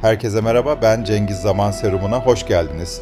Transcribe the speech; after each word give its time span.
Herkese 0.00 0.40
merhaba, 0.40 0.82
ben 0.82 1.04
Cengiz 1.04 1.36
Zaman 1.36 1.70
Serumu'na 1.70 2.20
hoş 2.20 2.46
geldiniz. 2.46 3.00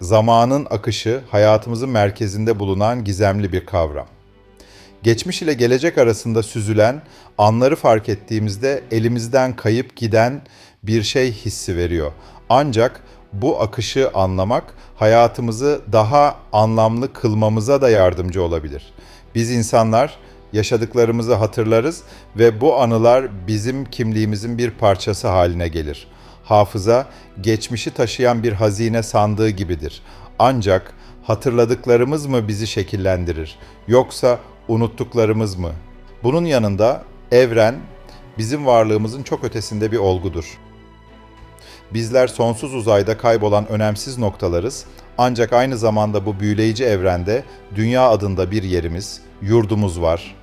Zamanın 0.00 0.66
akışı 0.70 1.20
hayatımızın 1.30 1.90
merkezinde 1.90 2.58
bulunan 2.58 3.04
gizemli 3.04 3.52
bir 3.52 3.66
kavram. 3.66 4.06
Geçmiş 5.02 5.42
ile 5.42 5.54
gelecek 5.54 5.98
arasında 5.98 6.42
süzülen, 6.42 7.02
anları 7.38 7.76
fark 7.76 8.08
ettiğimizde 8.08 8.82
elimizden 8.90 9.56
kayıp 9.56 9.96
giden 9.96 10.42
bir 10.82 11.02
şey 11.02 11.32
hissi 11.32 11.76
veriyor. 11.76 12.12
Ancak 12.48 13.02
bu 13.32 13.60
akışı 13.60 14.10
anlamak 14.14 14.74
hayatımızı 14.96 15.80
daha 15.92 16.36
anlamlı 16.52 17.12
kılmamıza 17.12 17.80
da 17.82 17.90
yardımcı 17.90 18.42
olabilir. 18.42 18.92
Biz 19.34 19.50
insanlar 19.50 20.18
yaşadıklarımızı 20.52 21.34
hatırlarız 21.34 22.02
ve 22.36 22.60
bu 22.60 22.80
anılar 22.80 23.46
bizim 23.46 23.84
kimliğimizin 23.84 24.58
bir 24.58 24.70
parçası 24.70 25.28
haline 25.28 25.68
gelir. 25.68 26.08
Hafıza 26.44 27.06
geçmişi 27.40 27.90
taşıyan 27.90 28.42
bir 28.42 28.52
hazine 28.52 29.02
sandığı 29.02 29.48
gibidir. 29.48 30.02
Ancak 30.38 30.94
hatırladıklarımız 31.22 32.26
mı 32.26 32.48
bizi 32.48 32.66
şekillendirir 32.66 33.58
yoksa 33.88 34.38
unuttuklarımız 34.68 35.56
mı? 35.56 35.70
Bunun 36.22 36.44
yanında 36.44 37.02
evren 37.32 37.74
bizim 38.38 38.66
varlığımızın 38.66 39.22
çok 39.22 39.44
ötesinde 39.44 39.92
bir 39.92 39.96
olgudur. 39.96 40.58
Bizler 41.94 42.26
sonsuz 42.26 42.74
uzayda 42.74 43.18
kaybolan 43.18 43.68
önemsiz 43.68 44.18
noktalarız. 44.18 44.84
Ancak 45.18 45.52
aynı 45.52 45.78
zamanda 45.78 46.26
bu 46.26 46.40
büyüleyici 46.40 46.84
evrende 46.84 47.44
dünya 47.74 48.08
adında 48.10 48.50
bir 48.50 48.62
yerimiz, 48.62 49.20
yurdumuz 49.42 50.00
var. 50.00 50.34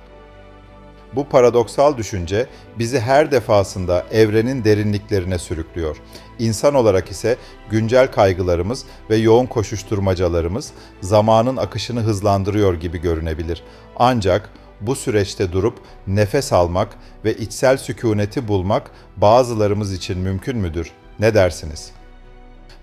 Bu 1.12 1.28
paradoksal 1.28 1.96
düşünce 1.96 2.46
bizi 2.78 3.00
her 3.00 3.30
defasında 3.30 4.06
evrenin 4.12 4.64
derinliklerine 4.64 5.38
sürüklüyor. 5.38 5.96
İnsan 6.38 6.74
olarak 6.74 7.10
ise 7.10 7.36
güncel 7.70 8.12
kaygılarımız 8.12 8.84
ve 9.10 9.16
yoğun 9.16 9.46
koşuşturmacalarımız 9.46 10.72
zamanın 11.00 11.56
akışını 11.56 12.00
hızlandırıyor 12.00 12.74
gibi 12.74 12.98
görünebilir. 12.98 13.62
Ancak 13.96 14.50
bu 14.80 14.96
süreçte 14.96 15.52
durup 15.52 15.78
nefes 16.06 16.52
almak 16.52 16.88
ve 17.24 17.34
içsel 17.34 17.76
sükuneti 17.76 18.48
bulmak 18.48 18.90
bazılarımız 19.16 19.92
için 19.92 20.18
mümkün 20.18 20.56
müdür? 20.56 20.92
Ne 21.18 21.34
dersiniz? 21.34 21.90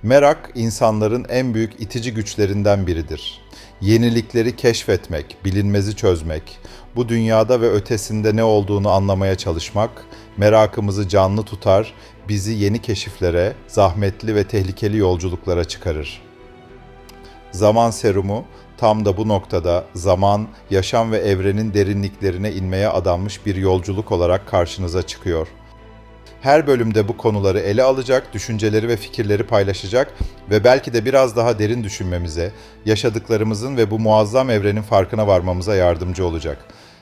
Merak 0.04 0.52
insanların 0.56 1.26
en 1.30 1.54
büyük 1.54 1.82
itici 1.82 2.14
güçlerinden 2.14 2.88
biridir. 2.88 3.42
Yenilikleri 3.82 4.56
keşfetmek, 4.56 5.38
bilinmezi 5.46 5.96
çözmek, 5.96 6.60
bu 6.96 7.10
dünyada 7.10 7.62
ve 7.62 7.70
ötesinde 7.70 8.36
ne 8.36 8.44
olduğunu 8.44 8.90
anlamaya 8.90 9.36
çalışmak 9.36 10.06
merakımızı 10.38 11.10
canlı 11.10 11.44
tutar, 11.44 11.94
bizi 12.30 12.54
yeni 12.54 12.82
keşiflere, 12.82 13.54
zahmetli 13.68 14.36
ve 14.36 14.44
tehlikeli 14.44 14.98
yolculuklara 14.98 15.66
çıkarır. 15.66 16.22
Zaman 17.52 17.92
serumu 17.92 18.46
tam 18.78 19.06
da 19.06 19.18
bu 19.18 19.28
noktada 19.28 19.86
zaman, 19.94 20.48
yaşam 20.70 21.12
ve 21.12 21.18
evrenin 21.18 21.74
derinliklerine 21.74 22.52
inmeye 22.52 22.90
adanmış 22.90 23.46
bir 23.46 23.56
yolculuk 23.56 24.12
olarak 24.12 24.48
karşınıza 24.48 25.02
çıkıyor. 25.02 25.48
Her 26.42 26.68
bölümde 26.68 27.08
bu 27.08 27.18
konuları 27.18 27.60
ele 27.60 27.84
alacak, 27.84 28.34
düşünceleri 28.34 28.88
ve 28.88 28.98
fikirleri 28.98 29.44
paylaşacak 29.44 30.14
ve 30.50 30.64
belki 30.64 30.94
de 30.94 31.06
biraz 31.06 31.36
daha 31.36 31.60
derin 31.60 31.84
düşünmemize, 31.84 32.52
yaşadıklarımızın 32.86 33.78
ve 33.78 33.92
bu 33.92 34.00
muazzam 34.00 34.50
evrenin 34.50 34.82
farkına 34.82 35.28
varmamıza 35.28 35.76
yardımcı 35.76 36.26
olacak. 36.26 36.58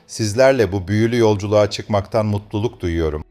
Sizlerle 0.08 0.72
bu 0.72 0.88
büyülü 0.88 1.18
yolculuğa 1.18 1.70
çıkmaktan 1.70 2.26
mutluluk 2.26 2.80
duyuyorum. 2.80 3.25